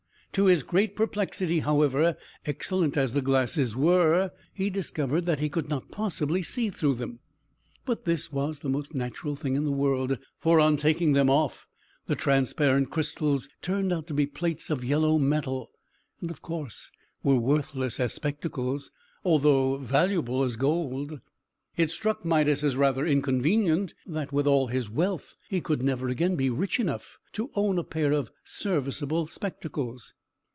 [0.35, 2.15] To his great perplexity, however,
[2.45, 7.19] excellent as the glasses were, he discovered that he could not possibly see through them.
[7.85, 11.67] But this was the most natural thing in the world; for, on taking them off,
[12.05, 15.69] the transparent crystals turned out to be plates of yellow metal,
[16.21, 16.91] and, of course,
[17.23, 18.89] were worthless as spectacles,
[19.25, 21.19] though valuable as gold.
[21.75, 26.37] It struck Midas, as rather inconvenient that, with all his wealth, he could never again
[26.37, 30.13] be rich enough to own a pair of serviceable spectacles.